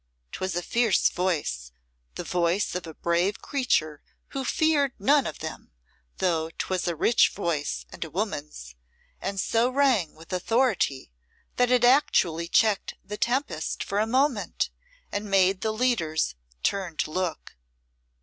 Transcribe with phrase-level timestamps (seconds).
[0.31, 1.71] 'Twas a fierce voice,
[2.15, 5.71] the voice of a brave creature who feared none of them;
[6.17, 8.73] though 'twas a rich voice and a woman's,
[9.21, 11.11] and so rang with authority
[11.57, 14.71] that it actually checked the tempest for a moment
[15.11, 16.33] and made the leaders
[16.63, 17.55] turn to look.